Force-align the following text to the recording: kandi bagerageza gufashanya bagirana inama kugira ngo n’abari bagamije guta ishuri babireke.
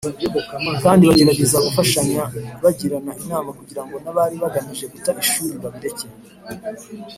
kandi 0.83 1.03
bagerageza 1.09 1.57
gufashanya 1.65 2.21
bagirana 2.63 3.11
inama 3.23 3.49
kugira 3.59 3.81
ngo 3.85 3.95
n’abari 4.03 4.35
bagamije 4.43 4.85
guta 4.93 5.11
ishuri 5.21 5.55
babireke. 5.63 6.05